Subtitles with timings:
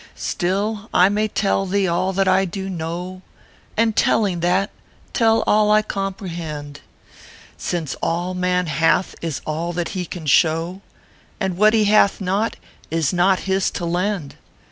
[0.15, 3.21] Still, I may tell thee all that I do know,
[3.77, 4.71] And telling that,
[5.13, 6.79] tell all I comprehend;
[7.55, 10.81] Since all man hath is all that he can show,
[11.39, 12.55] And what he hath not,
[12.89, 14.37] is not his to lend.